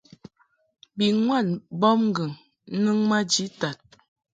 Bi 0.97 1.07
ŋwad 1.23 1.47
mbɔbŋgɨŋ 1.77 2.31
nɨŋ 2.83 2.97
maji 3.09 3.45
tad. 3.59 3.77